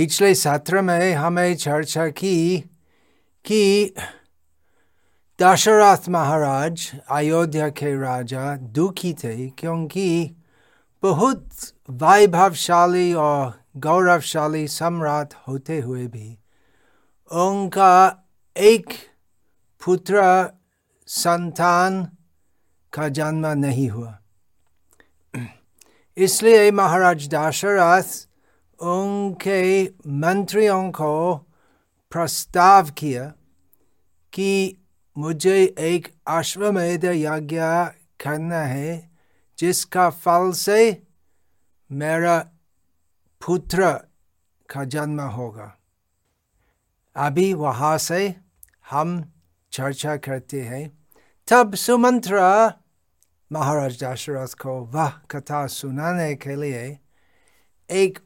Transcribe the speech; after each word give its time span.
पिछले 0.00 0.34
सत्र 0.34 0.82
में 0.82 1.14
हमें 1.14 1.56
चर्चा 1.56 2.08
की 2.08 2.58
कि 3.44 3.94
दशरथ 5.40 6.08
महाराज 6.08 6.92
अयोध्या 7.10 7.68
के 7.68 8.00
राजा 8.00 8.56
दुखी 8.56 9.14
थे 9.14 9.50
क्योंकि 9.50 10.36
बहुत 11.02 11.50
वैभवशाली 11.90 13.14
और 13.14 13.60
गौरवशाली 13.76 14.68
सम्राट 14.68 15.34
होते 15.48 15.80
हुए 15.80 16.06
भी 16.06 16.38
उनका 17.32 18.24
एक 18.56 18.88
पुत्र 19.84 20.22
संतान 21.06 22.04
का 22.92 23.08
जन्म 23.08 23.46
नहीं 23.46 23.88
हुआ। 23.88 24.18
इसलिए 26.16 26.70
महाराज 26.70 27.28
दशरथ 27.28 28.29
उनके 28.80 29.82
मंत्रियों 30.20 30.90
को 30.90 31.36
प्रस्ताव 32.12 32.90
किया 32.90 33.24
कि 34.32 34.76
मुझे 35.16 35.56
एक 35.78 36.08
अश्वमेध 36.28 37.04
यज्ञ 37.04 37.60
करना 38.20 38.60
है 38.66 39.10
जिसका 39.58 40.08
फल 40.10 40.52
से 40.52 40.80
मेरा 41.90 42.38
पुत्र 43.42 43.92
का 44.68 44.84
जन्म 44.84 45.20
होगा 45.20 45.72
अभी 47.16 47.52
वहाँ 47.54 47.96
से 47.98 48.22
हम 48.90 49.22
चर्चा 49.72 50.16
करते 50.16 50.60
हैं 50.62 50.86
तब 51.48 51.74
सुमंत्र 51.74 52.40
महाराज 53.50 54.02
दशरथ 54.04 54.54
को 54.54 54.80
वह 54.92 55.12
कथा 55.30 55.66
सुनाने 55.66 56.34
के 56.34 56.56
लिए 56.56 56.98
एक 57.90 58.18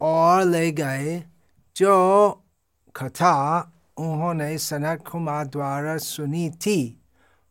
और 0.00 0.44
ले 0.44 0.72
गए, 0.72 1.24
जो 1.76 2.30
कथा 2.96 3.60
उन्होंने 3.96 4.58
सनत 4.58 5.04
कुमार 5.12 5.46
द्वारा 5.46 5.96
सुनी 5.96 6.50
थी 6.50 7.02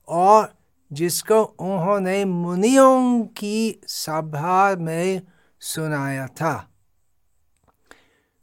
और 0.07 0.53
जिसको 0.91 1.41
उन्होंने 1.43 2.25
मुनियों 2.25 3.23
की 3.23 3.81
सभा 3.87 4.75
में 4.75 5.21
सुनाया 5.59 6.27
था। 6.27 6.69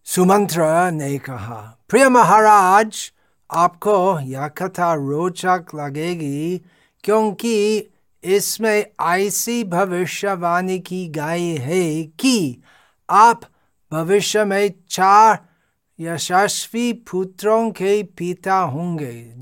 सुमंत्र 0.04 0.90
ने 0.90 1.18
कहा, 1.18 1.78
प्रिय 1.88 2.08
महाराज, 2.08 3.12
आपको 3.50 4.20
यह 4.20 4.48
कथा 4.48 4.94
रोचक 4.94 5.66
लगेगी 5.74 6.58
क्योंकि 7.04 7.86
इसमें 8.24 8.86
ऐसी 9.02 9.64
भविष्यवाणी 9.64 10.78
की 10.78 11.08
गई 11.08 11.56
है 11.56 12.04
कि 12.04 12.62
आप 13.10 13.40
भविष्य 13.92 14.44
में 14.44 14.74
चार 14.88 15.48
यशस्वी 16.00 16.92
पुत्रों 16.92 17.70
के 17.70 18.02
पिता 18.02 18.58
होंगे 18.58 19.34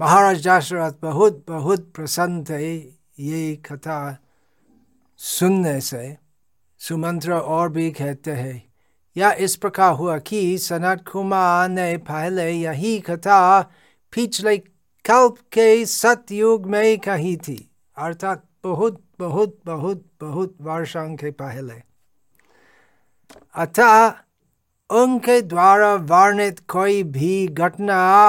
महाराज 0.00 0.48
दशरथ 0.48 0.92
बहुत 1.02 1.44
बहुत 1.48 1.92
प्रसन्न 1.92 2.44
थे, 2.44 2.76
ये 3.20 3.56
कथा 3.56 4.18
सुनने 5.16 5.80
से। 5.80 6.16
सुमंत्र 6.78 7.32
और 7.32 7.68
भी 7.68 7.90
कहते 7.90 8.30
हैं, 8.30 8.72
या 9.16 9.32
इस 9.32 9.56
प्रकार 9.56 9.94
हुआ 9.94 10.18
कि 10.18 10.58
सनत 10.58 11.04
कुमार 11.08 11.68
ने 11.68 11.96
पहले 11.96 12.50
यही 12.50 13.00
कथा 13.00 13.62
पिछले 14.12 14.56
कल्प 15.04 15.36
के 15.52 15.86
सतयुग 15.86 16.66
में 16.66 16.98
कही 16.98 17.36
थी। 17.36 17.70
अर्थात 17.96 18.44
बहुत 18.64 19.02
बहुत 19.18 19.60
बहुत 19.66 20.06
बहुत 20.20 20.56
वर्षों 20.60 21.16
के 21.16 21.30
पहले। 21.30 21.87
अतः 23.54 24.08
उनके 24.90 25.42
द्वारा 25.42 25.94
वर्णित 25.94 26.60
कोई 26.60 27.02
भी 27.02 27.48
घटना 27.48 28.28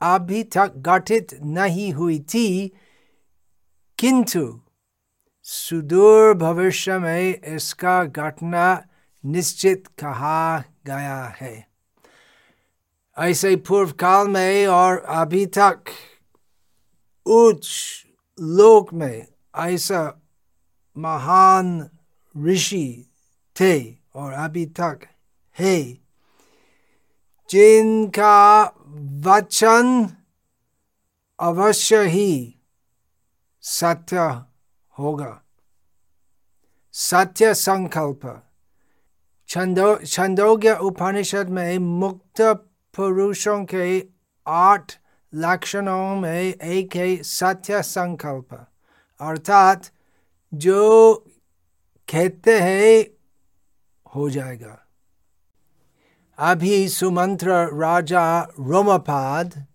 अभी 0.00 0.42
तक 0.42 0.72
गठित 0.76 1.38
नहीं 1.42 1.92
हुई 1.92 2.18
थी 2.18 2.72
किंतु 3.98 4.60
सुदूर 5.42 6.34
भविष्य 6.34 6.98
में 6.98 7.42
इसका 7.42 8.04
घटना 8.04 8.84
निश्चित 9.24 9.86
कहा 9.86 10.58
गया 10.58 11.24
है। 11.24 11.68
ऐसे 13.18 13.56
पूर्व 13.56 13.92
काल 13.92 14.28
में 14.28 14.66
और 14.66 14.98
अभी 14.98 15.46
तक 15.46 15.84
उच्च 17.26 17.68
लोक 18.40 18.92
में 18.92 19.26
ऐसा 19.56 20.20
महान 20.98 21.90
ऋषि 22.44 23.10
थे। 23.60 24.05
और 24.16 24.32
अभी 24.32 24.66
तक, 24.66 25.00
है, 25.58 25.82
जिनका 27.50 28.64
वचन 29.26 30.16
अवश्य 31.40 32.06
ही 32.06 32.56
सत्य 33.60 34.42
होगा। 34.98 35.42
सत्य 36.92 37.54
संकल्प। 37.54 38.42
छंदो, 39.48 39.96
छंदोग्य 39.96 40.74
उपनिषद 40.74 41.48
में 41.48 41.78
मुक्त 41.78 42.40
पुरुषों 42.96 43.64
के 43.64 44.06
आठ 44.46 44.92
लक्षणों 45.34 46.16
में 46.16 46.40
एक 46.42 46.96
है 46.96 47.22
सत्य 47.22 47.82
संकल्प। 47.82 48.66
अर्थात, 49.20 49.90
जो 50.54 51.14
कहते 52.12 52.60
हैं 52.60 53.15
हो 54.16 54.30
जाएगा। 54.30 54.78
अभी 56.38 56.88
सुमंत्र 56.88 57.50
राजा 57.76 58.40
रोमपाद, 58.42 59.66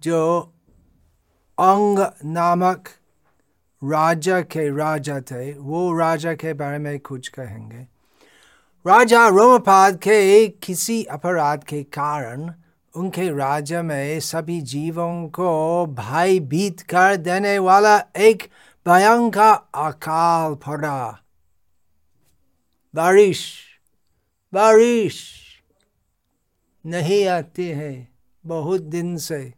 जो 0.00 0.52
अंग 1.58 1.98
नामक 2.24 2.88
राजा 3.84 4.40
के 4.40 4.76
राजा 4.76 5.20
थे, 5.20 5.58
वो 5.58 5.98
राजा 5.98 6.34
के 6.34 6.52
बारे 6.52 6.78
में 6.78 7.00
कुछ 7.00 7.28
कहेंगे। 7.28 7.88
राजा 8.86 9.28
रोमपाद 9.28 9.96
के 9.96 10.48
किसी 10.48 11.04
अपराध 11.04 11.64
के 11.64 11.82
कारण 11.82 12.54
उनके 12.96 13.36
राज्य 13.36 13.82
में 13.82 14.20
सभी 14.20 14.60
जीवों 14.60 15.28
को 15.28 15.86
भाई 15.86 16.40
भीत 16.40 16.80
कर 16.80 17.16
देने 17.16 17.58
वाला 17.58 17.98
एक 18.16 18.42
भयंकर 18.86 19.68
अकाल 19.74 20.54
पड़ा। 20.54 21.20
बारिश। 22.94 23.65
बारिश 24.54 25.22
नहीं 26.86 27.26
आती 27.26 27.68
है 27.68 28.08
बहुत 28.46 28.80
दिन 28.80 29.16
से। 29.16 29.54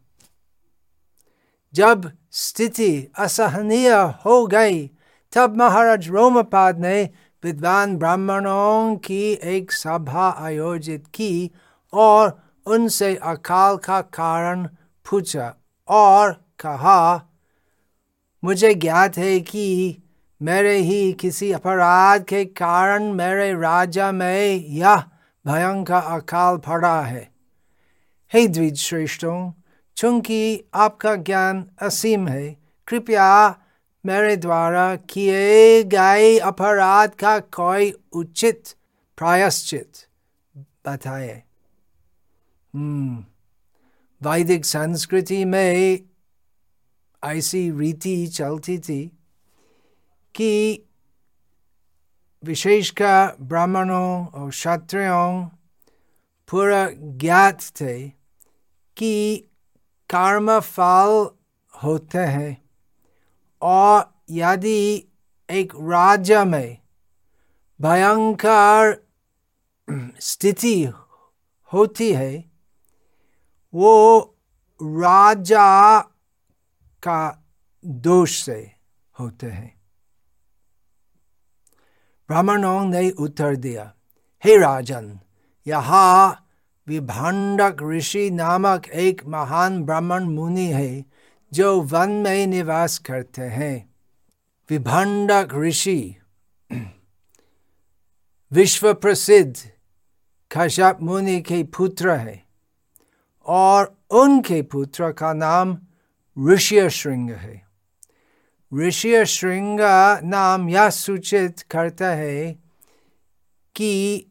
जब 1.73 2.11
स्थिति 2.31 3.07
असहनीय 3.17 3.93
हो 4.25 4.47
गई, 4.47 4.87
तब 5.33 5.57
महाराज 5.57 6.09
रोमपाद 6.09 6.79
ने 6.79 7.09
विद्वान 7.43 7.97
ब्राह्मणों 7.97 8.95
की 8.95 9.31
एक 9.31 9.71
सभा 9.71 10.29
आयोजित 10.29 11.07
की 11.07 11.51
और 11.93 12.41
उनसे 12.65 13.15
अकाल 13.15 13.77
का 13.77 14.01
कारण 14.01 14.67
पूछा 15.09 15.55
और 15.87 16.31
कहा, 16.59 17.29
मुझे 18.43 18.73
ज्ञात 18.73 19.17
है 19.17 19.39
कि 19.39 19.97
मेरे 20.41 20.77
ही 20.77 21.13
किसी 21.13 21.51
अपराध 21.51 22.23
के 22.23 22.45
कारण 22.45 23.03
मेरे 23.13 23.53
राजा 23.53 24.11
में 24.11 24.55
यह 24.55 25.03
भयंकर 25.45 25.93
अकाल 25.93 26.57
पड़ा 26.57 27.01
है। 27.01 27.31
हे 28.33 28.47
द्विज 28.47 28.77
श्रेष्ठों 28.77 29.51
चूँकि 29.97 30.63
आपका 30.73 31.15
ज्ञान 31.15 31.65
असीम 31.81 32.27
है, 32.27 32.57
कृपया 32.87 33.59
मेरे 34.05 34.35
द्वारा 34.37 34.95
किए 34.95 35.83
गए 35.83 36.37
अपराध 36.37 37.09
का 37.09 37.39
कोई 37.39 37.93
उचित 38.11 38.75
प्रायश्चित 39.17 40.07
बताए। 40.57 41.43
हम्म 42.73 43.25
वैदिक 44.21 44.65
संस्कृति 44.65 45.45
में 45.45 45.99
ऐसी 47.23 47.71
रीति 47.71 48.27
चलती 48.27 48.77
थी। 48.79 49.18
कि 50.35 50.85
विशेषकर 52.43 53.35
ब्राह्मणों 53.41 54.27
और 54.27 54.49
क्षत्रियों 54.49 55.45
पूरा 56.49 56.89
ज्ञात 56.93 57.61
थे 57.61 58.09
कि 58.97 59.37
कर्म 60.09 60.59
फल 60.59 61.29
होते 61.83 62.17
हैं। 62.17 62.69
और 63.61 64.13
यदि 64.29 65.05
एक 65.49 65.73
राज्य 65.75 66.43
में 66.43 66.77
भयंकर 67.81 69.07
स्थिति 70.19 70.85
होती 71.73 72.13
है, 72.13 72.51
वो 73.73 74.19
राजा 74.83 75.99
का 77.03 77.45
दोष 77.85 78.43
से 78.43 78.71
होते 79.19 79.47
हैं। 79.47 79.78
ब्राह्मणों 82.29 82.85
ने 82.85 83.09
उत्तर 83.09 83.55
दिया 83.55 83.91
हे 84.43 84.57
राजन 84.57 85.19
यहाँ 85.67 86.45
विभंडक 86.87 87.77
ऋषि 87.83 88.29
नामक 88.29 88.87
एक 88.87 89.25
महान 89.25 89.81
ब्राह्मण 89.83 90.23
मुनि 90.23 90.65
है 90.65 91.05
जो 91.51 91.79
वन 91.81 92.09
में 92.09 92.47
निवास 92.47 92.97
करते 92.97 93.41
हैं 93.41 93.89
विभंडक 94.69 95.55
ऋषि 95.55 96.15
विश्व 98.51 98.93
प्रसिद्ध 98.93 99.55
खशप 100.51 100.97
मुनि 101.01 101.41
के 101.41 101.63
पुत्र 101.63 102.09
है 102.09 102.43
और 103.47 103.95
उनके 104.11 104.61
पुत्र 104.61 105.11
का 105.11 105.33
नाम 105.33 105.77
ऋषि 106.37 106.89
श्रृंग 106.89 107.29
है 107.29 107.68
ऋषि 108.77 109.25
श्रृंग 109.25 109.79
नाम 110.23 110.69
यह 110.69 110.89
सूचित 110.89 111.59
करता 111.59 112.07
है 112.07 112.51
कि 113.75 114.25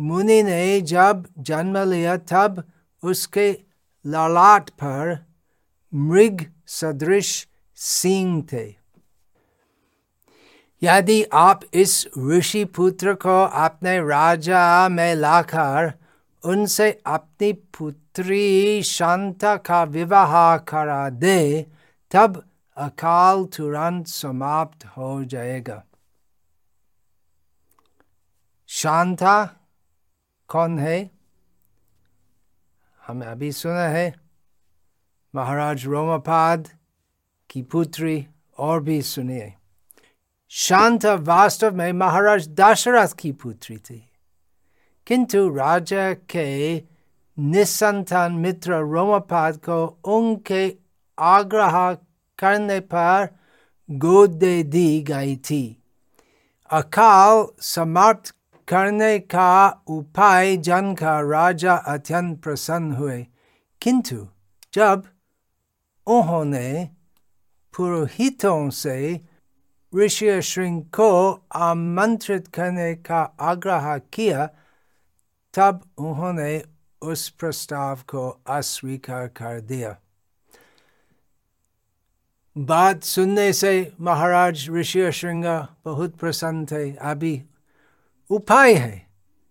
मुनि 0.00 0.42
ने 0.42 0.80
जब 0.80 1.26
जन्म 1.38 1.90
लिया, 1.90 2.16
तब 2.16 2.64
उसके 3.02 3.60
ललाट 4.06 4.70
पर 4.70 5.26
मृग 5.94 6.46
सदृश 6.66 7.48
सिंह 7.76 8.46
थे। 8.52 8.76
यदि 10.82 11.22
आप 11.32 11.60
इस 11.74 12.08
ऋषि 12.28 12.64
पुत्र 12.64 13.14
को 13.14 13.44
अपने 13.44 13.98
राजा 13.98 14.88
में 14.88 15.14
लाकर 15.14 15.92
उनसे 16.44 17.02
अपनी 17.06 17.52
पुत्री 17.52 18.82
शांता 18.82 19.56
का 19.56 19.84
विवाह 19.84 20.56
करा 20.56 21.10
दे, 21.10 21.66
तब 22.10 22.45
अकाल 22.76 23.44
तुरंत 23.44 24.06
समाप्त 24.06 24.84
हो 24.84 25.24
जाएगा। 25.24 25.84
शांता, 28.66 29.46
कौन 30.48 30.78
है? 30.78 31.10
हमें 33.06 33.26
अभी 33.26 33.52
सुना 33.52 33.88
है, 33.88 34.14
महाराज 35.34 35.86
रोमापाद 35.86 36.68
की 37.50 37.62
पुत्री 37.62 38.26
और 38.58 38.82
भी 38.82 39.02
सुनिए 39.02 39.54
शांत 40.48 41.06
वास्तव 41.06 41.74
में 41.74 41.92
महाराज 41.92 42.48
दशरथ 42.48 43.08
की 43.18 43.32
पुत्री 43.32 43.78
थी। 43.78 44.12
किंतु 45.06 45.54
राजा 45.54 46.14
के 46.14 46.82
निसंतान 47.38 48.32
मित्र 48.32 48.74
रोमापाद 48.74 49.56
को 49.56 49.98
उनके 50.04 50.76
आग्रह 51.18 51.98
करने 52.38 52.78
पर 52.92 53.28
गोद 53.88 54.30
दे 54.70 54.86
गई 55.08 55.36
थी 55.50 55.62
अकाल 56.70 57.46
समाप्त 57.62 58.34
करने 58.68 59.18
का 59.18 59.68
उपाय 59.88 60.56
जानकर 60.66 61.24
राजा 61.24 61.74
अत्यंत 61.86 62.42
प्रसन्न 62.42 62.92
हुए 62.92 63.26
किंतु 63.82 64.26
जब 64.74 65.02
उन्होंने 66.06 66.68
पुरोहितों 67.74 68.70
से 68.72 68.98
ऋषि 69.92 70.40
श्रृंग 70.42 70.82
को 70.94 71.10
आमंत्रित 71.56 72.46
करने 72.48 72.94
का 72.94 73.20
आग्रह 73.42 73.96
किया 74.12 74.46
तब 75.54 75.80
उन्होंने 75.98 76.62
उस 77.02 77.28
प्रस्ताव 77.30 78.02
को 78.08 78.28
अस्वीकार 78.48 79.26
कर 79.36 79.60
दिया 79.60 79.96
बात 82.58 83.02
सुनने 83.02 83.52
से 83.52 83.92
महाराज 84.00 84.70
ऋषि 84.70 85.12
श्रृंग 85.12 85.44
बहुत 85.84 86.16
प्रसन्न 86.16 86.66
थे। 86.66 86.94
अभी 86.94 87.42
उपाय 88.30 88.74
है 88.74 89.06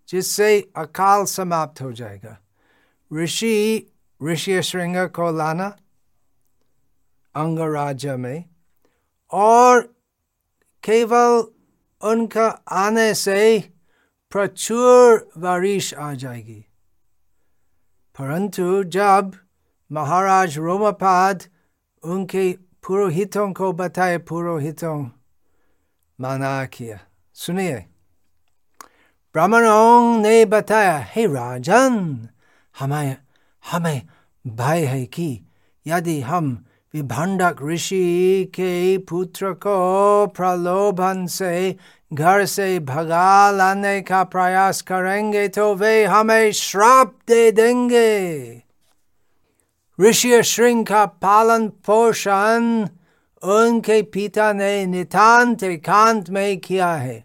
जिससे 0.09 0.71
अकाल 0.75 1.25
समाप्त 1.25 1.81
हो 1.81 1.93
जाएगा। 1.93 2.37
ऋषि 3.13 3.87
ऋषि 4.23 4.61
श्रृंग 4.61 4.95
को 4.97 5.37
लाना 5.37 5.77
अंगराज्य 7.35 8.15
में 8.15 8.45
और 9.31 9.81
केवल 10.83 11.43
उनका 12.09 12.47
आने 12.71 13.13
से 13.13 13.59
प्रचुर 14.31 15.31
बारिश 15.37 15.93
आ 15.93 16.13
जाएगी। 16.13 16.65
परंतु 18.19 18.83
जब 18.83 19.33
महाराज 19.91 20.57
रोमापाद 20.57 21.43
उनके 22.03 22.64
पुरोहितों 22.87 23.51
को 23.53 23.71
बताए 23.73 24.17
पुरोहितों 24.17 24.97
माना 26.19 26.65
किया 26.65 26.99
सुनिए 27.35 27.85
ब्राह्मणों 29.35 30.21
ने 30.21 30.43
बताया 30.45 30.97
हे 31.15 31.25
राजन 31.25 31.97
हमें 32.75 33.15
हमें 33.63 34.01
भय 34.45 34.85
है 34.85 35.05
कि 35.05 35.27
यदि 35.85 36.19
हम 36.21 36.65
विभंडक 36.93 37.63
ऋषि 37.63 38.51
के 38.55 38.97
पुत्र 39.09 39.51
को 39.53 40.27
प्रलोभन 40.27 41.25
से 41.27 41.75
घर 42.11 42.45
से 42.45 42.79
भगा 42.79 43.51
लाने 43.51 43.99
का 44.01 44.23
प्रयास 44.23 44.81
करेंगे 44.81 45.47
तो 45.47 45.73
वे 45.75 46.03
हमें 46.05 46.51
श्राप 46.51 47.15
दे 47.27 47.51
देंगे 47.51 48.64
ऋषि 49.99 50.41
श्रृंग 50.43 50.85
का 50.85 51.05
पालन 51.05 51.67
पोषण 51.85 52.87
उनके 53.41 54.01
पिता 54.01 54.51
ने 54.53 54.85
नितान्त 54.85 55.63
एकांत 55.63 56.29
में 56.29 56.57
किया 56.57 56.93
है 56.93 57.23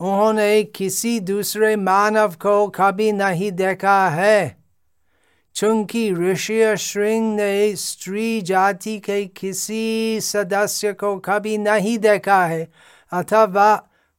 उन्होंने 0.00 0.62
किसी 0.64 1.18
दूसरे 1.20 1.76
मानव 1.76 2.34
को 2.42 2.68
कभी 2.68 3.12
नहीं 3.12 3.52
देखा 3.52 4.08
है। 4.08 4.56
चूँकि 5.54 6.12
ऋषि 6.14 6.76
श्रृंग 6.76 7.36
ने 7.36 7.76
स्त्री 7.76 8.40
जाति 8.42 8.98
के 8.98 9.24
किसी 9.26 10.20
सदस्य 10.20 10.92
को 10.92 11.16
कभी 11.18 11.56
नहीं 11.58 11.98
देखा 11.98 12.44
है, 12.46 12.68
अथवा 13.12 13.74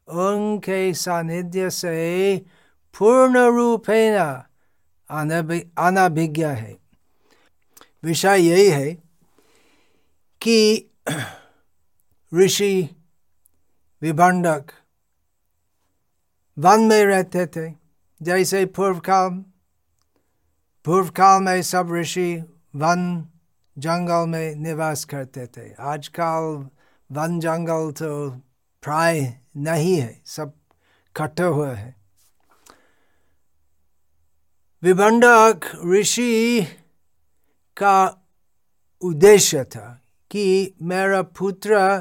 उनके 0.07 0.93
सानिध्य 0.93 1.69
से 1.69 2.37
पूर्ण 2.95 3.39
रूपेण 3.55 4.17
अनभिज्ञ 5.09 6.45
है। 6.45 6.86
विषय 8.03 8.41
यही 8.41 8.69
है 8.69 8.94
कि 10.42 10.89
ऋषि 12.31 12.89
विभंडक 14.01 14.71
वन 16.57 16.81
में 16.81 17.04
रहते 17.06 17.45
थे। 17.45 17.71
जैसे 18.21 18.66
पूर्व 18.66 18.99
काल 18.99 19.30
पूर्व 20.85 21.09
काल 21.09 21.42
में 21.44 21.61
सब 21.61 21.94
ऋषि 21.94 22.35
वन 22.75 23.27
जंगल 23.77 24.27
में 24.30 24.56
निवास 24.56 25.04
करते 25.06 25.45
थे। 25.47 25.73
आजकल 25.73 26.68
वन 27.09 27.39
जंगल 27.39 27.92
तो 27.92 28.30
प्राय 28.83 29.19
नहीं 29.57 29.95
है, 29.95 30.21
सब 30.25 30.54
कटे 31.16 31.44
हुए 31.44 31.73
हैं। 31.75 31.95
विभंडक 34.83 35.71
ऋषि 35.94 36.68
का 37.77 38.27
उद्देश्य 39.01 39.63
था 39.63 40.01
कि 40.31 40.73
मेरा 40.81 41.21
पुत्र 41.21 41.99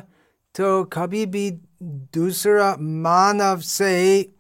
तो 0.55 0.85
कभी 0.85 1.27
भी 1.27 1.51
दूसरा 1.83 2.77
मानव 2.81 3.61
से 3.61 4.33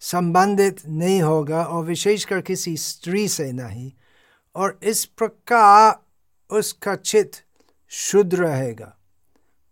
संबंधित 0.00 0.86
नहीं 0.88 1.22
होगा 1.22 1.64
और 1.64 1.84
विशेषकर 1.84 2.40
किसी 2.40 2.76
स्त्री 2.76 3.28
से 3.28 3.52
नहीं। 3.52 3.92
और 4.54 4.80
इस 4.82 5.04
प्रकार 5.04 6.04
उसका 6.56 6.94
चित 6.94 7.32
शुद्ध 7.88 8.34
रहेगा। 8.34 8.96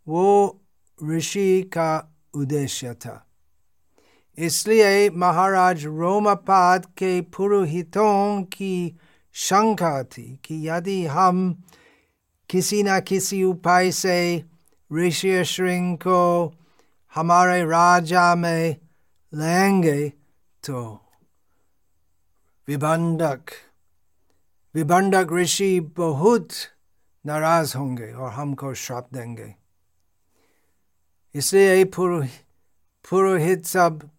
वो 0.09 0.61
ऋषि 1.11 1.63
का 1.63 2.19
उद्देश्य 2.35 2.95
था। 2.95 3.27
इसलिए 4.39 5.11
महाराज 5.11 5.87
रोमापाद 5.87 6.87
के 6.87 7.21
पुरोहितों 7.21 8.43
की 8.43 8.99
शंका 9.33 10.03
थी 10.03 10.41
कि 10.45 10.69
यदि 10.69 11.07
हम 11.07 11.65
किसी 12.49 12.83
न 12.83 13.01
किसी 13.01 13.45
उपाय 13.45 13.91
से 13.91 14.45
ऋषि 14.93 15.45
श्रृंग 15.45 15.99
को 15.99 16.53
हमारे 17.15 17.65
राजा 17.65 18.35
में 18.35 18.77
लेंगे 19.35 20.09
तो 20.67 21.05
विभंडक 22.69 23.43
विभंडक 24.75 25.29
ऋषि 25.33 25.81
बहुत 25.81 26.49
नाराज़ 27.27 27.77
होंगे 27.77 28.13
और 28.13 28.31
हमको 28.31 28.75
श्राप 28.75 29.09
देंगे। 29.13 29.55
इसलिए 31.35 31.85
पुरोहित 31.85 33.67
सब 33.67 34.11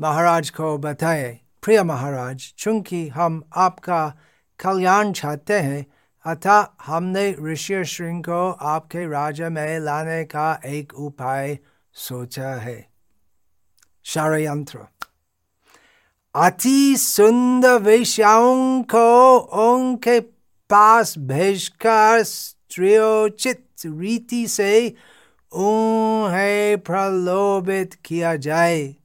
महाराज 0.00 0.50
को 0.50 0.78
बताए 0.78 1.40
प्रिय 1.62 1.82
महाराज, 1.82 2.54
चूँकि 2.58 3.08
हम 3.08 3.42
आपका 3.56 4.14
कल्याण 4.60 5.12
चाहते 5.12 5.54
हैं, 5.54 5.86
अतः 6.24 6.66
हमने 6.86 7.36
ऋषि 7.44 7.84
श्रृंग 7.84 8.24
को 8.24 8.50
आपके 8.50 9.10
राज्य 9.10 9.48
में 9.48 9.80
लाने 9.80 10.24
का 10.24 10.60
एक 10.66 10.94
उपाय 10.94 11.58
सोचा 11.92 12.48
है। 12.48 12.88
षडयंत्र। 14.06 14.78
अति 16.34 16.96
सुंदर 16.96 17.72
वेश्याओं 17.72 18.82
को 18.82 19.38
उनके 19.38 20.20
पास 20.70 21.14
भेजकर 21.18 22.22
स्त्रियोचित 22.22 23.66
रीति 23.86 24.48
से 24.48 24.94
उन्हें 25.52 26.78
प्रलोभित 26.78 27.94
किया 27.94 28.36
जाए। 28.36 28.96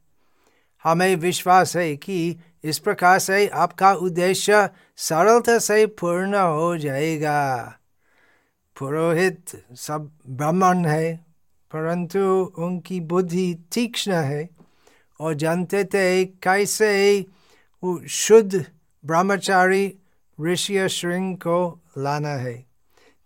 हमें 0.83 1.15
विश्वास 1.15 1.77
है 1.77 1.97
कि 1.97 2.37
इस 2.67 2.79
प्रकार 2.79 3.19
से 3.19 3.47
आपका 3.47 3.91
उद्देश्य 3.93 4.69
सरलता 4.97 5.57
से 5.59 5.85
पूर्ण 5.99 6.35
हो 6.35 6.77
जाएगा। 6.77 7.79
पुरोहित 8.77 9.51
सब 9.75 10.09
ब्राह्मण 10.27 10.85
है, 10.85 11.13
परंतु 11.71 12.19
उनकी 12.57 12.99
बुद्धि 13.01 13.53
तीक्ष्ण 13.73 14.11
है 14.13 14.49
और 15.19 15.33
जानते 15.33 15.83
थे 15.83 16.25
कैसे 16.25 17.19
वो 17.83 17.99
शुद्ध 18.07 18.65
ब्रह्मचारी 19.03 19.93
ऋषि 20.39 20.87
श्रृंग 20.89 21.35
को 21.37 21.79
लाना 21.97 22.35
है। 22.37 22.65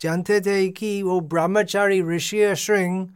जानते 0.02 0.40
थे 0.42 0.68
कि 0.70 1.02
वो 1.04 1.20
ब्रह्मचारी 1.20 2.02
ऋषि 2.02 2.56
श्रृंग 2.56 3.08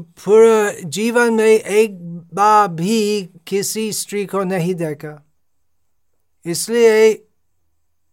पूरे 0.00 0.82
जीवन 0.84 1.34
में 1.34 1.44
एक 1.44 1.98
बार 2.34 2.68
भी 2.68 3.22
किसी 3.46 3.92
स्त्री 3.92 4.24
को 4.26 4.42
नहीं 4.44 4.74
देखा। 4.74 5.24
इसलिए 6.46 7.12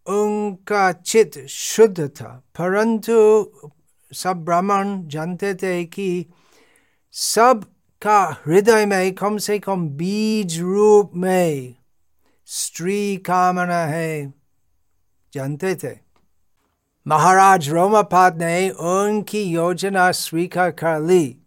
उनका 0.07 0.91
चित 0.91 1.37
शुद्ध 1.47 2.07
था, 2.07 2.43
परंतु 2.59 3.71
सब 4.11 4.43
ब्राह्मण 4.45 5.07
जानते 5.07 5.53
थे 5.55 5.83
कि 5.85 6.25
सब 7.13 7.63
का 8.01 8.19
हृदय 8.45 8.85
में 8.85 9.13
कम 9.13 9.37
से 9.37 9.59
कम 9.59 9.87
बीज 9.89 10.59
रूप 10.59 11.11
में 11.15 11.75
स्त्री 12.47 13.17
कामना 13.17 13.85
है, 13.85 14.33
जानते 15.33 15.75
थे। 15.75 15.95
महाराज 17.05 17.69
रोमापाद 17.69 18.41
ने 18.41 18.69
उनकी 18.69 19.43
योजना 19.43 20.11
स्वीकार 20.11 20.71
कर 20.71 20.99
ली। 21.01 21.37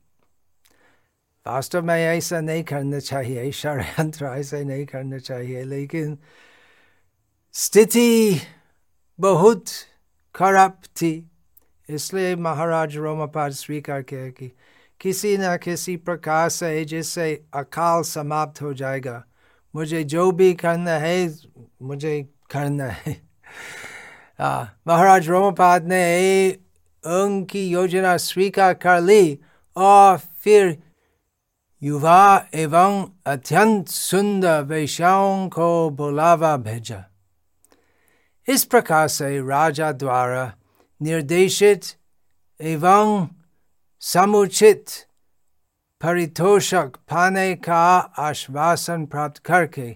वास्तव 1.48 1.82
में 1.82 1.94
ऐसा 1.94 2.40
नहीं 2.40 2.62
करना 2.64 2.98
चाहिए 3.00 3.50
षडयंत्र 3.52 4.26
ऐसा 4.28 4.58
नहीं 4.60 4.84
करना 4.86 5.18
चाहिए 5.18 5.62
लेकिन 5.64 6.16
स्थिति 7.54 8.40
बहुत 9.18 9.64
खराब 10.34 10.80
थी 10.96 11.12
इसलिए 11.88 12.34
महाराज 12.36 12.96
रोमापाद 12.96 13.52
स्वीकार 13.52 14.02
किया 14.02 14.28
कि 14.30 14.50
किसी 15.00 15.36
न 15.38 15.56
किसी 15.56 15.96
प्रकार 15.96 16.48
से 16.48 16.84
जिससे 16.84 17.32
अकाल 17.54 18.02
समाप्त 18.02 18.62
हो 18.62 18.72
जाएगा 18.74 19.22
मुझे 19.74 20.02
जो 20.04 20.30
भी 20.32 20.52
करना 20.54 20.96
है 20.98 21.16
मुझे 21.82 22.22
करना 22.50 22.86
है 22.86 23.16
महाराज 24.40 25.28
रोमापाद 25.28 25.88
ने 25.88 26.50
उनकी 27.04 27.68
योजना 27.68 28.16
स्वीकार 28.16 28.74
कर 28.74 29.00
ली 29.00 29.38
और 29.76 30.18
फिर 30.18 30.76
युवा 31.82 32.48
एवं 32.54 33.04
अत्यंत 33.32 33.88
सुंदर 33.88 34.62
वैश्याओं 34.62 35.48
को 35.48 35.68
बुलावा 35.98 36.56
भेजा 36.56 37.04
इस 38.48 38.64
प्रकार 38.64 39.08
से 39.08 39.38
राजा 39.48 39.90
द्वारा 39.92 40.52
निर्देशित 41.00 41.84
एवं 42.60 43.26
समुचित 44.02 44.86
परितोषक 46.00 46.96
पाने 47.10 47.54
का 47.54 47.84
आश्वासन 48.18 49.06
प्राप्त 49.06 49.38
करके 49.46 49.88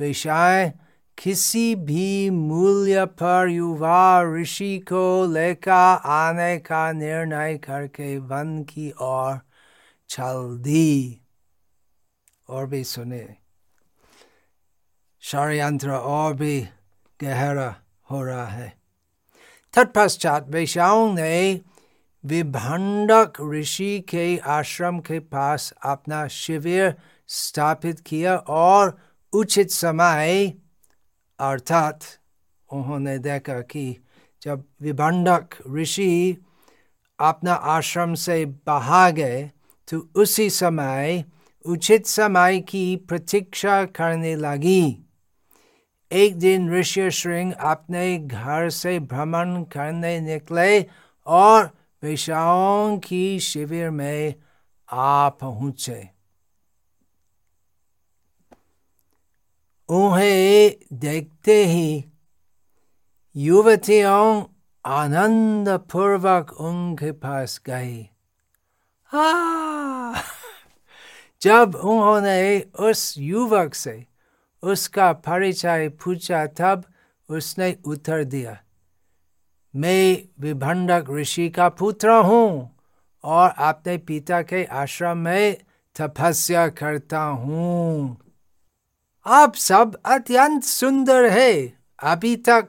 विषय 0.00 0.72
किसी 1.18 1.74
भी 1.74 2.30
मूल्य 2.30 3.04
पर 3.20 3.48
युवा 3.48 4.22
ऋषि 4.34 4.78
को 4.88 5.04
लेकर 5.32 6.00
आने 6.14 6.56
का 6.58 6.90
निर्णय 6.92 7.56
करके 7.58 8.16
वन 8.18 8.62
की 8.70 8.90
ओर 9.02 9.38
चल 10.10 10.56
दी 10.62 11.20
और 12.48 12.66
भी 12.66 12.82
सुने 12.84 13.26
षडयंत्र 15.22 15.90
और 15.90 16.34
भी 16.34 16.60
गहरा 17.20 17.74
हो 18.10 18.22
रहा 18.22 18.46
है 18.46 18.72
तत्पश्चात 19.74 20.48
वैश्याओं 20.48 21.12
ने 21.14 21.60
विभंडक 22.24 23.40
ऋषि 23.52 23.98
के 24.08 24.36
आश्रम 24.50 24.98
के 25.00 25.18
पास 25.32 25.72
अपना 25.84 26.26
शिविर 26.28 26.94
स्थापित 27.28 28.00
किया 28.00 28.36
और 28.36 28.96
उचित 29.32 29.70
समय 29.70 30.52
अर्थात 31.38 32.04
उन्होंने 32.70 33.18
देखा 33.18 33.60
कि 33.60 33.96
जब 34.42 34.64
विभंडक 34.82 35.54
ऋषि 35.74 36.36
अपना 37.18 37.52
आश्रम 37.74 38.14
से 38.14 38.44
बाहर 38.66 39.12
गए 39.12 39.42
तो 39.88 39.98
उसी 40.14 40.48
समय 40.50 41.24
उचित 41.66 42.06
समय 42.06 42.60
की 42.60 42.96
प्रतीक्षा 42.96 43.84
करने 43.84 44.34
लगी। 44.36 45.02
एक 46.10 46.38
दिन 46.38 46.70
ऋषि 46.72 47.10
श्रृंग 47.10 47.52
अपने 47.52 48.18
घर 48.18 48.68
से 48.70 48.98
भ्रमण 49.00 49.62
करने 49.62 50.20
निकले 50.20 50.86
और 51.26 51.70
विषाओं 52.02 52.98
की 52.98 53.40
शिविर 53.40 53.90
में 53.90 54.34
आ 54.88 55.28
पहुँचे। 55.28 56.08
उन्हें 59.88 60.76
देखते 60.92 61.64
ही 61.64 62.04
युवतियों 63.36 64.44
आनंद 64.84 65.68
पूर्वक 65.92 66.52
उनके 66.60 67.12
पास 67.12 67.60
गई 67.66 68.02
जब 71.42 71.74
उन्होंने 71.74 72.60
उस 72.80 73.14
युवक 73.18 73.74
से 73.74 74.04
उसका 74.62 75.12
परिचय 75.12 75.88
पूछा, 76.04 76.46
तब 76.46 76.84
उसने 77.28 77.76
उत्तर 77.84 78.24
दिया, 78.24 78.58
मैं 79.74 80.18
विभंडक 80.40 81.10
ऋषि 81.10 81.48
का 81.48 81.68
पुत्र 81.68 82.10
हूँ 82.24 82.70
और 83.24 83.50
अपने 83.50 83.96
पिता 83.98 84.40
के 84.42 84.64
आश्रम 84.64 85.18
में 85.18 85.56
तपस्या 85.96 86.66
करता 86.68 87.20
हूँ। 87.20 88.16
आप 89.26 89.54
सब 89.54 89.96
अत्यंत 90.04 90.64
सुंदर 90.64 91.28
है। 91.30 91.52
अभी 91.98 92.34
तक 92.48 92.68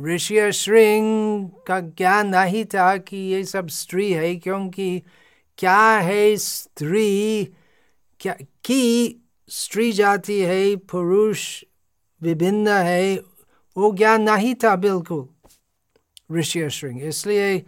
ऋषि 0.00 0.52
श्रृंग 0.52 1.48
का 1.66 1.78
ज्ञान 1.80 2.28
नहीं 2.28 2.64
था 2.64 2.96
कि 2.96 3.16
ये 3.16 3.44
सब 3.44 3.68
स्त्री 3.68 4.12
है, 4.12 4.34
क्योंकि 4.36 5.02
क्या 5.58 5.80
है 5.98 6.36
स्त्री 6.36 7.54
क्या 8.24 8.36
की 8.64 9.16
स्त्री 9.48 9.92
जाति 9.92 10.40
है 10.40 10.76
पुरुष 10.76 11.64
विभिन्न 12.22 12.68
है 12.68 13.16
वो 13.76 13.92
ज्ञान 13.92 14.22
नहीं 14.22 14.54
था 14.54 14.76
बिल्कुल 14.76 15.28
ऋषि 16.36 16.70
श्रृंग 16.70 17.02
इसलिए 17.02 17.66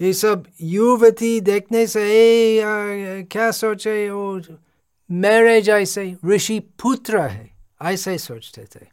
ये 0.00 0.12
सब 0.12 0.46
युवती 0.60 1.40
देखने 1.40 1.86
से 1.86 2.02
ए, 2.02 2.60
आ, 2.60 2.66
क्या 3.22 3.50
सोचे 3.50 4.10
वो 4.10 4.40
मेरे 5.10 5.62
जैसे 5.62 6.16
ऋषि 6.26 6.60
पुत्र 6.60 7.20
है 7.20 7.50
ऐसे 7.82 8.18
सोचते 8.18 8.64
थे। 8.64 8.86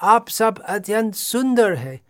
आप 0.00 0.28
सब 0.28 0.58
अत्यंत 0.58 1.14
सुंदर 1.14 1.74
है। 1.74 2.00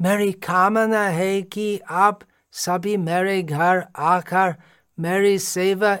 मेरी 0.00 0.32
कामना 0.32 1.08
है 1.08 1.42
कि 1.42 1.80
आप 1.90 2.20
सभी 2.52 2.96
मेरे 2.96 3.42
घर 3.42 3.84
आकर 3.96 4.54
मेरी 4.98 5.38
सेवा 5.38 5.98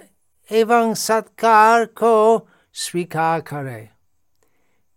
एवं 0.50 0.94
सत्कार 0.94 1.84
को 2.00 2.48
स्वीकार 2.74 3.40
करे 3.40 3.88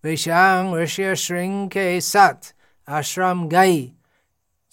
विषांग 0.04 0.76
ऋषि 0.76 1.16
श्रृंग 1.16 1.70
के 1.70 2.00
साथ 2.02 2.54
आश्रम 2.88 3.48
गई 3.48 3.92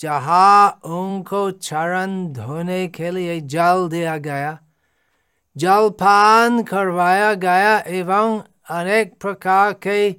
जहाँ 0.00 0.80
उनको 0.84 1.50
चरण 1.50 2.26
धोने 2.32 2.86
के 2.88 3.10
लिए 3.10 3.40
जल 3.40 3.88
दिया 3.90 4.16
गया 4.18 4.58
जलपान 5.56 6.62
करवाया 6.62 7.32
गया 7.34 7.78
एवं 7.98 8.40
अनेक 8.70 9.14
प्रकार 9.20 9.72
के 9.82 10.10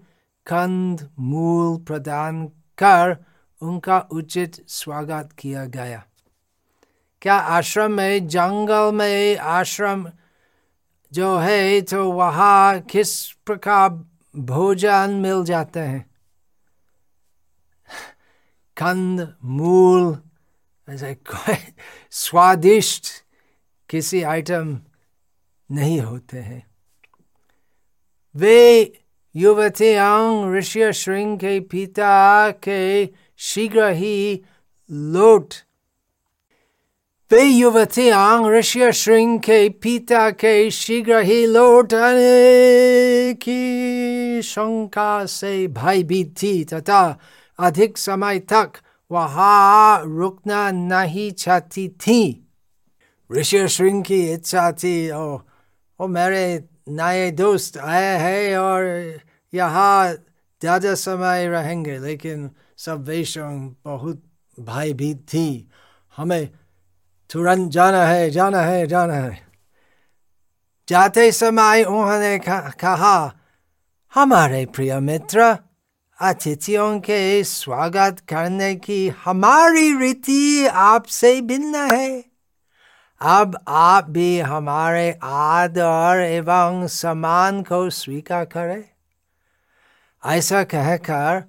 कंद 0.47 1.09
मूल 1.19 1.77
प्रदान 1.77 2.45
कर 2.77 3.15
उनका 3.61 3.99
उचित 4.11 4.63
स्वागत 4.69 5.29
किया 5.39 5.65
गया 5.65 6.03
क्या 7.21 7.35
आश्रम 7.35 7.91
में 7.91 8.27
जंगल 8.27 8.91
में 8.95 9.37
आश्रम 9.37 10.07
जो 11.13 11.37
है 11.37 11.81
तो 11.81 12.11
वहाँ 12.11 12.79
किस 12.79 13.31
प्रकार 13.31 13.89
भोजन 14.35 15.09
मिल 15.09 15.43
जाते 15.43 15.79
हैं? 15.79 16.09
कंद 18.77 19.35
मूल, 19.43 20.17
ऐसे 20.89 21.13
कोई 21.13 21.55
स्वादिष्ट 22.11 23.07
किसी 23.89 24.23
आइटम 24.23 24.79
नहीं 25.71 26.01
होते 26.01 26.37
हैं। 26.37 26.67
वे 28.35 28.93
युवतियाँ 29.35 30.51
ऋषि 30.53 30.93
श्रृंग 30.93 31.39
के 31.39 31.59
पिता 31.59 32.51
के 32.51 33.09
शीघ्र 33.37 33.89
ही 33.89 34.43
लौट 34.91 35.53
पिता 39.81 40.29
के 40.29 40.71
शीघ्र 40.71 41.19
ही 41.19 41.45
लौट 41.45 41.93
आने 41.93 43.33
की 43.33 44.41
शंका 44.41 45.25
से 45.25 45.67
भयभीत 45.67 46.33
थी 46.41 46.63
तथा 46.63 47.19
अधिक 47.59 47.97
समय 47.97 48.39
तक 48.39 48.71
वहाँ 49.11 50.03
रुकना 50.05 50.71
नहीं 50.71 51.31
चाहती 51.31 51.87
थी 51.89 52.47
ऋषि 53.31 53.67
श्रृंग 53.67 54.03
की 54.03 54.33
इच्छा 54.33 54.71
थी 54.71 55.11
ओ, 55.11 55.39
ओ 55.99 56.07
मेरे 56.07 56.63
नए 56.89 57.31
दोस्त 57.31 57.77
आए 57.77 58.17
हैं 58.17 58.57
और 58.57 59.19
यहाँ 59.53 60.13
ज़्यादा 60.13 60.95
समय 60.95 61.47
रहेंगे 61.47 61.97
लेकिन 61.99 62.49
सब 62.77 63.07
वैष्णव 63.07 63.75
बहुत 63.85 64.23
भयभीत 64.59 65.17
थी 65.17 65.69
हमें 66.17 66.49
तुरंत 67.29 67.71
जाना 67.71 68.05
है 68.05 68.29
जाना 68.29 68.61
है 68.61 68.87
जाना 68.87 69.13
है। 69.13 69.47
जाते 70.89 71.31
समय 71.31 71.83
उन्होंने 71.83 72.39
कहा 72.39 73.33
हमारे 74.15 74.65
प्रिय 74.65 74.99
मित्र, 74.99 75.57
अतिथियों 76.21 76.99
के 76.99 77.43
स्वागत 77.43 78.19
करने 78.19 78.75
की 78.75 79.09
हमारी 79.25 79.97
रीति 79.97 80.67
आपसे 80.67 81.41
भिन्न 81.41 81.75
है। 81.75 82.23
अब 83.21 83.59
आप 83.67 84.09
भी 84.09 84.39
हमारे 84.39 85.19
आदर 85.23 86.21
एवं 86.21 86.87
सम्मान 86.87 87.63
को 87.63 87.89
स्वीकार 87.89 88.45
करें। 88.45 88.83
ऐसा 90.25 90.63
कहकर 90.63 91.43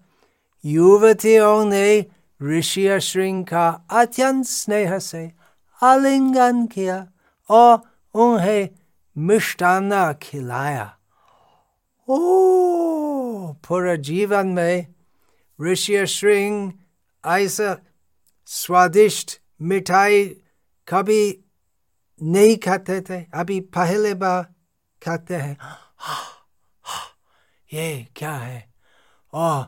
युवतियों 0.65 1.65
ने 1.65 2.07
ऋषि 2.43 3.01
श्रृंग 3.01 3.45
का 3.45 3.87
अत्यंत 3.91 4.45
स्नेह 4.45 4.99
से 4.99 5.38
आलिंगन 5.83 6.67
किया 6.67 7.07
और 7.51 7.81
उन्हें 8.15 8.69
मिष्टाना 9.17 10.13
खिलाया 10.23 10.85
ओ 12.09 13.53
पूरा 13.69 13.95
जीवन 14.09 14.47
में 14.47 14.87
ऋषि 15.59 16.07
श्रृंग 16.07 16.73
ऐसा 17.25 17.77
स्वादिष्ट 18.49 19.41
मिठाई 19.61 20.25
कभी 20.89 21.23
नहीं 22.21 22.57
खाते 22.57 23.01
थे 23.01 23.21
अभी 23.35 23.61
पहले 23.75 24.15
बार 24.15 24.43
खाते 25.03 25.35
हैं 25.35 25.57
ये 27.71 28.07
क्या 28.17 28.33
है 28.33 28.73
और 29.33 29.67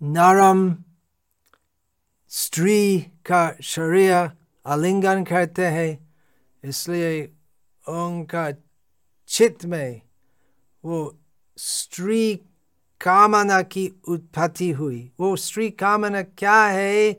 नरम 0.00 0.68
स्त्री 2.30 2.98
का 3.26 3.56
शरीर 3.62 4.12
आलिंगन 4.66 5.24
करते 5.24 5.66
हैं, 5.66 5.92
इसलिए 6.64 7.22
उनका 7.86 8.50
चित्त 9.28 9.64
में 9.64 10.00
वो 10.84 11.18
स्त्री 11.58 12.34
कामना 13.00 13.60
की 13.62 13.88
उत्पत्ति 14.08 14.70
हुई। 14.70 15.00
वो 15.20 15.34
स्त्री 15.36 15.70
कामना 15.70 16.22
क्या 16.22 16.62
है? 16.64 17.16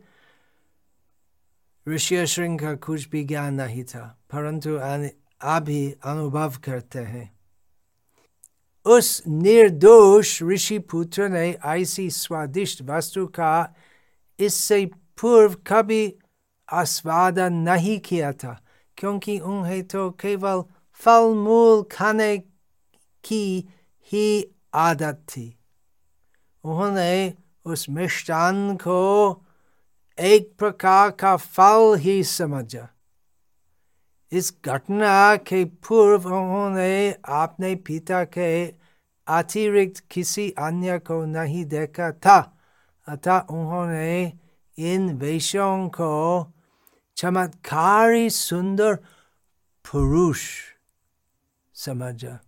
ऋषि 1.88 2.26
श्रृंग 2.28 2.60
का 2.60 2.74
कुछ 2.78 3.08
भी 3.10 3.24
ज्ञान 3.24 3.54
नहीं 3.54 3.84
था, 3.84 4.06
परंतु 4.32 4.76
अभी 5.42 5.92
अनुभव 6.06 6.54
करते 6.64 7.00
हैं। 7.00 7.32
उस 8.86 9.22
निर्दोष 9.28 10.42
ऋषि 10.44 10.80
पुत्र 10.80 11.28
ने 11.30 11.50
ऐसी 11.66 12.10
स्वादिष्ट 12.10 12.82
वस्तु 12.82 13.26
का 13.28 13.74
इससे 14.40 14.86
पूर्व 15.22 15.56
कभी 15.68 16.14
आस्वादन 16.70 17.54
नहीं 17.54 18.00
किया 18.00 18.32
था, 18.34 18.60
क्योंकि 18.98 19.40
उन्हें 19.40 19.84
तो 19.84 20.10
केवल 20.12 20.64
फल 21.00 21.34
मूल 21.36 21.84
खाने 21.92 22.38
की 23.24 23.70
ही 24.12 24.46
आदत 24.74 25.26
थी। 25.30 25.56
उन्होंने 26.64 27.34
उस 27.66 27.90
मिष्टान 27.90 28.76
को 28.76 29.00
एक 30.18 30.54
प्रकार 30.60 31.10
का 31.12 31.36
फल 31.36 31.96
ही 32.00 32.24
समझा। 32.24 32.88
इस 34.32 34.54
घटना 34.66 35.36
के 35.36 35.64
पूर्व 35.66 36.28
उन्होंने 36.28 37.12
अपने 37.12 37.74
पिता 37.76 38.24
के 38.24 38.66
अतिरिक्त 39.28 40.04
किसी 40.12 40.50
अन्य 40.58 40.98
को 41.00 41.24
नहीं 41.26 41.66
देखा 41.66 42.12
था। 42.12 42.59
अतः 43.10 43.40
उन्होंने 43.52 44.34
इन 44.78 45.10
वेशों 45.20 45.88
को 45.90 46.12
चमत्कारी 47.18 48.30
सुंदर 48.30 48.96
पुरुष 49.86 50.42
समझा 51.76 52.40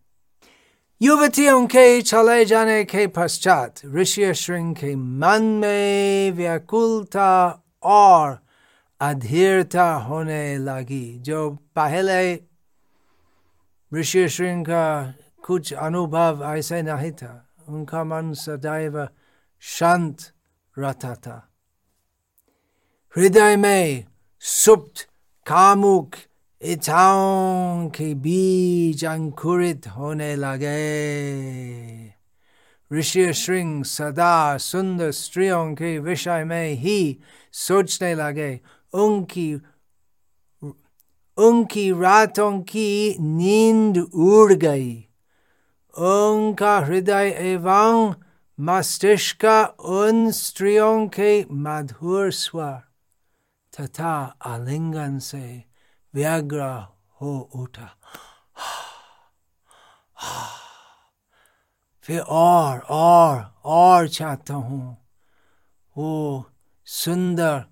युवतियों 1.01 1.65
के 1.67 2.01
चले 2.01 2.43
जाने 2.45 2.83
के 2.83 3.05
पश्चात 3.07 3.81
ऋषि 3.95 4.33
श्रृंग 4.33 4.75
के 4.75 4.95
मन 4.95 5.43
में 5.61 6.31
व्याकुलता 6.31 7.31
और 7.83 8.37
अधीरता 9.01 9.91
होने 10.07 10.57
लगी 10.57 11.05
जो 11.19 11.49
पहले 11.75 12.21
ऋषि 13.91 14.27
श्रृंग 14.29 14.65
का 14.65 15.13
कुछ 15.45 15.73
अनुभव 15.73 16.43
ऐसे 16.55 16.81
नहीं 16.81 17.11
था 17.11 17.33
उनका 17.67 18.03
मन 18.03 18.33
सदैव 18.33 19.07
शांत 19.63 20.31
रहता 20.77 21.13
था 21.15 21.37
हृदय 23.15 23.55
में 23.55 24.05
सुप्त 24.43 25.07
कामुक 25.45 26.15
इच्छाओं 26.61 27.89
के 27.89 28.13
बीज 28.15 29.05
अंकुरित 29.05 29.87
होने 29.87 30.35
लगे 30.35 30.71
ऋषि 32.91 33.33
श्रृंग 33.33 33.83
सदा 33.85 34.57
सुंदर 34.57 35.11
स्त्रियों 35.11 35.73
के 35.75 35.97
विषय 35.99 36.43
में 36.43 36.73
ही 36.75 37.17
सोचने 37.53 38.13
लगे 38.15 38.59
उनकी 38.93 39.53
उनकी 41.37 41.91
रातों 42.01 42.51
की 42.61 43.15
नींद 43.19 43.97
उड़ 43.97 44.53
गई 44.53 44.93
उनका 45.95 46.77
हृदय 46.79 47.29
एवं 47.43 48.13
मस्तिष्क 48.67 49.45
उन 49.99 50.29
स्त्रियों 50.31 51.07
के 51.07 51.31
मधुर 51.65 52.31
स्वर 52.31 52.81
तथा 53.73 54.13
आलिंगन 54.45 55.17
से 55.19 55.63
व्यग्र 56.13 56.61
हो 57.21 57.37
उठा 57.55 57.89
फिर 62.05 62.19
और 62.19 62.79
और 62.89 63.39
और 63.65 64.07
चाहता 64.09 64.53
हूँ 64.53 64.97
वो 65.95 66.11
सुंदर 66.87 67.63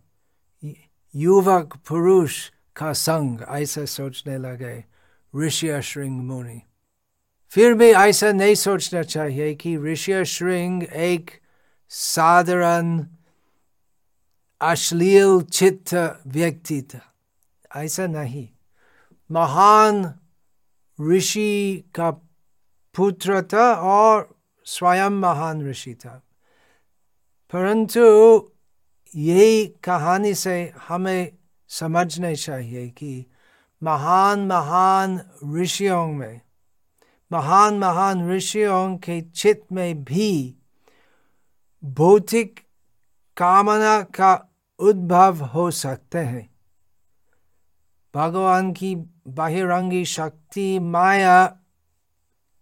युवक 1.15 1.77
पुरुष 1.87 2.49
का 2.75 2.91
संग 2.93 3.41
ऐसा 3.57 3.85
सोचने 3.85 4.37
लगे 4.37 4.83
ऋषि 5.33 5.81
श्रृंग 5.83 6.21
मुनि 6.21 6.61
फिर 7.53 7.73
भी 7.73 7.89
ऐसा 7.89 8.31
नहीं 8.31 8.55
सोचना 8.55 9.01
चाहिए 9.03 9.53
कि 9.55 9.75
ऋषि 9.77 10.25
श्रृंग 10.25 10.83
एक 10.83 11.31
साधारण 11.91 13.05
अश्लील 14.61 15.41
चित्त 15.41 15.93
व्यक्ति 16.27 16.81
था 16.81 17.01
ऐसा 17.75 18.07
नहीं 18.07 18.47
महान 19.29 20.03
ऋषि 20.99 21.83
का 21.95 22.09
पुत्र 22.95 23.41
था 23.43 23.73
और 23.73 24.29
स्वयं 24.67 25.19
महान 25.19 25.69
ऋषि 25.69 25.93
था 25.95 26.21
परंतु 27.53 28.01
यही 29.15 29.65
कहानी 29.83 30.33
से 30.33 30.73
हमें 30.87 31.31
समझना 31.69 32.33
चाहिए 32.33 32.87
कि 32.89 33.25
महान 33.81 34.45
महान 34.47 35.19
ऋषियों 35.55 36.05
में 36.07 36.41
महान 37.31 37.79
महान 37.79 38.31
ऋषियों 38.31 38.97
के 38.97 39.21
चित्त 39.21 39.71
में 39.71 40.03
भी 40.03 40.55
भौतिक 41.83 42.59
कामना 43.37 44.01
का 44.01 44.49
उद्भव 44.79 45.43
हो 45.43 45.71
सकते 45.71 46.17
हैं। 46.17 46.55
भगवान 48.15 48.73
की 48.73 48.95
बहिरंगी 49.27 50.05
शक्ति, 50.05 50.79
माया 50.79 51.57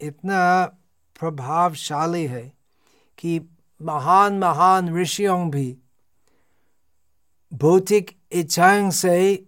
इतना 0.01 0.65
प्रभावशाली 1.19 2.25
है 2.25 2.53
कि 3.17 3.41
महान 3.82 4.39
महान 4.39 4.97
ऋषियों 4.97 5.49
भी 5.51 5.77
भौतिक 7.53 8.17
इच्छाओं 8.32 8.89
से 8.89 9.47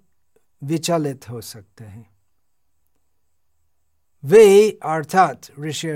विचलित 0.63 1.29
हो 1.29 1.41
सकते 1.41 1.83
हैं। 1.83 2.18
वे 4.23 4.69
अर्थात 4.83 5.41
ऋषि 5.59 5.91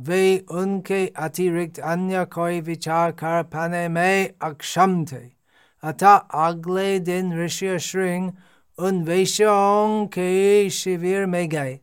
वे 0.00 0.46
उनके 0.50 1.06
अतिरिक्त 1.06 1.78
अन्य 1.78 2.24
कोई 2.24 2.60
विचार 2.60 3.10
कर 3.10 3.42
पाने 3.42 3.88
में 3.88 4.30
अक्षम 4.42 5.04
थे 5.04 5.38
अतः 5.82 6.14
अगले 6.46 6.98
दिन 6.98 7.44
ऋषि 7.44 7.78
श्रृंग 7.78 8.30
उन 8.78 9.04
वैश्यों 9.04 10.06
के 10.06 10.70
शिविर 10.70 11.26
में 11.26 11.48
गए 11.48 11.80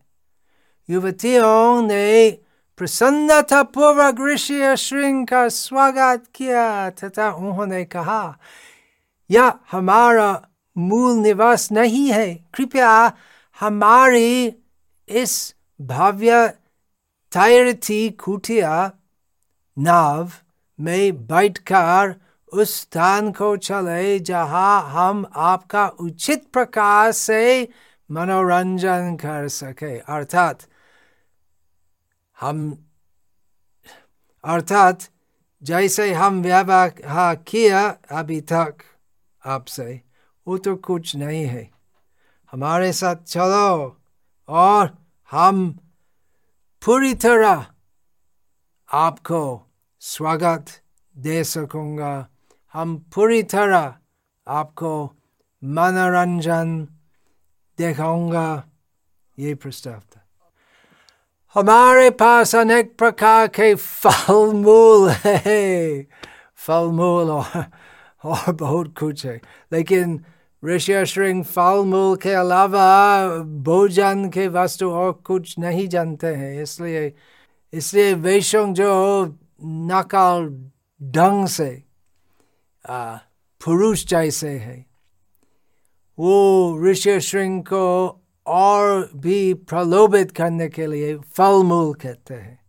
युवतियों 0.90 1.82
ने 1.82 2.32
प्रसन्नता 2.78 3.64
पूर्वक 3.64 4.16
ऋषि 4.22 4.76
श्रृंग 4.78 5.28
का 5.28 5.48
स्वागत 5.50 6.24
किया 6.36 6.90
तथा 6.90 7.32
उन्होंने 7.32 7.86
कहा 7.86 8.38
यह 9.32 9.54
हमारा 9.72 10.50
मूल 10.78 11.16
निवास 11.18 11.72
नहीं 11.72 12.12
है 12.12 12.34
कृपया 12.54 13.14
हमारी 13.60 14.54
इस 15.10 15.55
भव्य 15.80 16.48
तैरती 17.32 18.10
कुटिया 18.10 18.92
नाव 19.78 20.32
में 20.80 21.26
बैठकर 21.28 22.16
उस 22.52 22.80
स्थान 22.82 23.32
को 23.32 23.56
चले 23.58 24.20
जहाँ 24.20 24.82
हम 24.92 25.26
आपका 25.36 25.88
उचित 25.88 26.48
प्रकार 26.54 27.12
से 27.12 27.68
मनोरंजन 28.10 29.16
कर 29.16 29.48
सके 29.48 29.98
अर्थात 29.98 30.68
हम 32.38 32.60
अर्थात 34.44 35.10
जैसे 35.62 36.14
हम 36.14 36.42
व्यवहार 36.42 37.36
किया 37.48 37.88
अभी 38.12 38.40
तक 38.42 38.84
आपसे 39.44 40.02
वो 40.48 40.58
तो 40.58 40.76
कुछ 40.76 41.16
नहीं 41.16 41.46
है 41.46 41.70
हमारे 42.54 42.92
साथ 42.94 43.24
चलो 43.28 43.98
और 44.50 45.05
हम 45.32 45.80
पूरी 46.86 47.14
तरह 47.14 47.66
आपको 48.94 49.72
स्वागत 50.00 50.66
दे 51.18 51.44
सकूँगा। 51.44 52.28
हम 52.74 52.98
पूरी 52.98 53.44
तरह 53.44 53.96
आपको 54.48 55.06
मनोरंजन 55.64 56.88
दिखाऊँगा। 57.78 58.64
ये 59.40 59.56
प्रस्ताव 59.56 60.00
था। 60.00 60.28
हमारे 61.54 62.10
पास 62.10 62.56
अनेक 62.56 62.98
प्रकार 62.98 63.48
के 63.48 63.76
फल 63.76 64.54
मूल 64.54 65.10
है। 65.10 66.08
फल 66.56 66.86
मूल 66.88 67.32
और, 67.32 67.66
और 68.26 68.52
बहुत 68.52 68.98
कुछ 69.00 69.26
है। 69.26 69.42
लेकिन 69.72 70.26
ऋषि 70.64 71.06
श्रृंग 71.06 71.44
फल 71.44 71.84
मूल 71.86 72.16
के 72.16 72.34
अलावा 72.34 73.28
भोजन 73.64 74.30
के 74.30 74.48
वस्तु 74.48 74.90
और 74.92 75.12
कुछ 75.26 75.58
नहीं 75.60 75.88
जानते 75.88 76.28
हैं 76.28 76.62
इसलिए 76.62 77.14
इसलिए 77.74 78.14
वैश्यों 78.14 78.74
जो 78.74 78.92
नकल 79.92 80.50
ढंग 81.02 81.48
से 81.48 81.72
पुरुष 83.62 84.06
जैसे 84.06 84.50
है 84.50 84.86
वो 86.18 86.36
ऋषि 86.84 87.20
श्रृंग 87.20 87.64
को 87.64 87.86
और 88.46 89.10
भी 89.16 89.54
प्रलोभित 89.70 90.32
करने 90.32 90.68
के 90.70 90.88
लिए 90.88 91.16
फल 91.38 91.64
मूल 91.64 91.94
कहते 91.94 92.34
हैं 92.34 92.65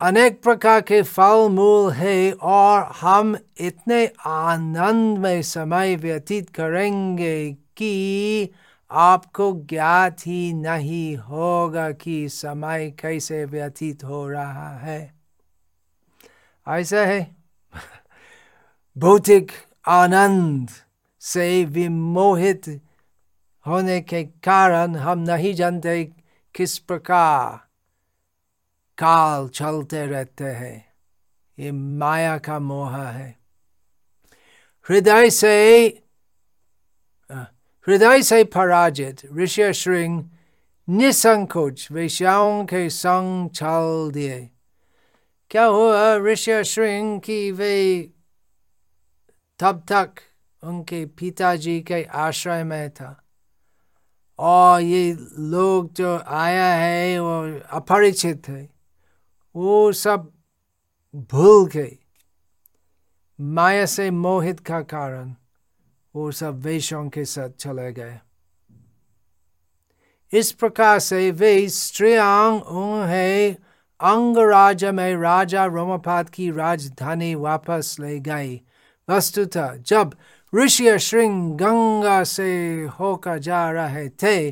अनेक 0.00 0.42
प्रकार 0.42 0.80
के 0.80 1.02
फल 1.02 1.48
मूल 1.48 1.92
है 1.92 2.32
और 2.32 2.92
हम 3.00 3.36
इतने 3.60 4.10
आनंद 4.26 5.18
में 5.18 5.42
समय 5.42 5.96
व्यतीत 5.96 6.50
करेंगे 6.50 7.52
कि 7.52 8.48
आपको 8.90 9.52
ज्ञात 9.52 10.20
ही 10.26 10.52
नहीं 10.52 11.16
होगा 11.16 11.90
कि 11.90 12.28
समय 12.28 12.90
कैसे 12.90 13.44
व्यतीत 13.44 14.04
हो 14.04 14.28
रहा 14.28 14.78
है। 14.78 15.14
ऐसा 16.68 17.00
है। 17.00 17.36
भौतिक 18.98 19.52
आनंद 19.88 20.70
से 21.20 21.64
विमोहित 21.64 22.80
होने 23.66 24.00
के 24.00 24.24
कारण 24.24 24.96
हम 24.96 25.18
नहीं 25.18 25.54
जानते 25.54 26.04
किस 26.54 26.78
प्रकार 26.78 27.60
काल 28.98 29.48
चलते 29.48 30.06
रहते 30.06 30.44
हैं। 30.44 30.94
ये 31.58 31.72
माया 31.72 32.38
का 32.38 32.58
मोह 32.58 32.96
है। 32.96 33.38
हृदय 34.88 35.30
से 35.30 35.86
हृदय 37.88 38.22
से 38.22 38.44
पराजित 38.44 39.20
ऋषि 39.36 39.72
श्रृंग 39.72 40.24
निसंकोच 40.88 41.88
वेश्याओं 41.90 42.64
के 42.64 42.90
संग 42.90 43.50
चल 43.50 44.10
दिए। 44.12 44.50
क्या 45.50 45.64
हुआ 45.64 46.16
ऋषि 46.16 46.64
श्रृंग 46.64 47.20
की 47.20 47.50
वे 47.50 48.10
तब 49.58 49.84
तक 49.88 50.10
उनके 50.62 51.06
पिताजी 51.06 51.80
के 51.80 52.04
आश्रय 52.04 52.64
में 52.64 52.90
था? 52.90 53.20
और 54.38 54.80
ये 54.80 55.12
लोग 55.38 55.92
जो 55.92 56.18
आया 56.18 56.74
है 56.74 57.18
वो 57.20 57.60
अपरिचित 57.70 58.48
है। 58.48 58.73
वो 59.56 59.92
सब 59.92 60.32
भूल 61.14 61.66
गए 61.66 61.96
माया 63.40 63.86
से 63.86 64.10
मोहित 64.10 64.60
का 64.60 64.80
कारण 64.80 65.34
वो 66.14 66.30
सब 66.32 66.60
वेशों 66.60 67.08
के 67.08 67.24
साथ 67.24 67.50
चले 67.50 67.92
गए। 67.92 68.20
इस 70.32 70.52
प्रकार 70.52 70.98
से 70.98 71.30
वे 71.30 71.68
स्त्रियांग 71.68 72.62
उन्हें 72.62 73.56
अंगराज 74.00 74.84
में 74.84 75.16
राजा 75.16 75.64
रोमपाद 75.64 76.30
की 76.30 76.50
राजधानी 76.50 77.34
वापस 77.34 77.96
ले 78.00 78.18
गई। 78.20 78.62
वस्तुतः 79.10 79.76
जब 79.76 80.14
ऋषि 80.54 80.98
श्रृंग 80.98 81.54
गंगा 81.54 82.24
से 82.24 82.82
होकर 83.00 83.38
जा 83.38 83.70
रहे 83.70 84.08
थे, 84.08 84.48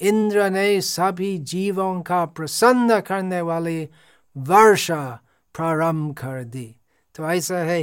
इंद्र 0.00 0.50
ने 0.50 0.80
सभी 0.80 1.38
जीवों 1.38 2.02
का 2.02 2.24
प्रसन्न 2.24 3.00
करने 3.00 3.40
वाली 3.40 3.88
वर्षा 4.36 5.02
प्रारंभ 5.54 6.14
कर 6.14 6.42
दी 6.44 6.66
तो 7.14 7.30
ऐसा 7.30 7.58
है 7.58 7.82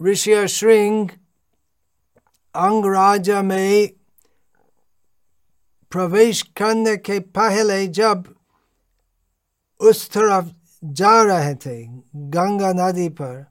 ऋषि 0.00 0.46
श्रृंग 0.48 1.10
अंगराज 2.54 3.30
में 3.44 3.88
प्रवेश 5.92 6.42
करने 6.56 6.96
के 6.96 7.18
पहले 7.38 7.86
जब 7.88 8.34
उस 9.80 10.08
तरफ़ 10.10 10.50
जा 10.84 11.22
रहे 11.22 11.54
थे 11.54 11.76
गंगा 12.34 12.72
नदी 12.72 13.08
पर 13.20 13.44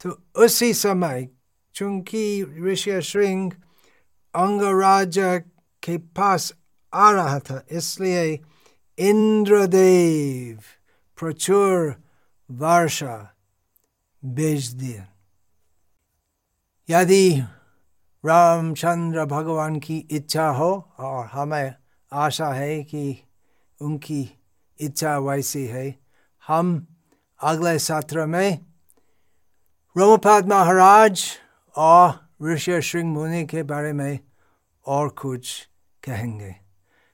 तो 0.00 0.18
उसी 0.44 0.72
समय 0.74 1.28
चूँकि 1.74 2.24
ऋषि 2.64 3.00
श्रृंग 3.02 3.52
अंगराज 4.34 5.14
के 5.82 5.96
पास 6.16 6.52
आ 6.92 7.10
रहा 7.10 7.38
था 7.38 7.62
इसलिए 7.72 8.36
इंद्रदेव 8.98 10.58
प्रचुर 11.18 11.94
वर्षा 12.50 13.16
भेज 14.24 14.72
दिया 14.72 15.06
यदि 16.88 17.42
रामचंद्र 18.24 19.24
भगवान 19.24 19.78
की 19.80 19.96
इच्छा 20.10 20.48
हो 20.48 20.70
और 20.98 21.26
हमें 21.26 21.74
आशा 22.12 22.52
है 22.52 22.82
कि 22.82 23.04
उनकी 23.80 24.22
इच्छा 24.78 25.18
वैसी 25.18 25.66
है 25.66 25.94
हम 26.46 26.86
अगले 27.40 27.78
सत्र 27.78 28.26
में 28.26 28.58
रोमपाद 29.96 30.48
महाराज 30.48 31.24
और 31.74 32.12
ऋषि 32.42 32.80
श्रृंग 32.82 33.12
मुनि 33.12 33.44
के 33.46 33.62
बारे 33.62 33.92
में 33.92 34.18
और 34.86 35.08
कुछ 35.08 35.68
कहेंगे 36.02 36.61